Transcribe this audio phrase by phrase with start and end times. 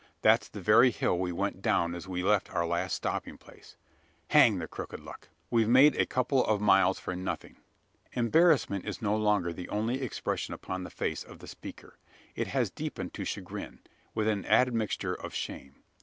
[0.23, 3.75] That's the very hill we went down as we left our last stopping place.
[4.31, 5.29] Hang the crooked luck!
[5.51, 7.57] We've made a couple of miles for nothing."
[8.13, 11.99] Embarrassment is no longer the only expression upon the face of the speaker.
[12.35, 13.81] It has deepened to chagrin,
[14.15, 15.83] with an admixture of shame.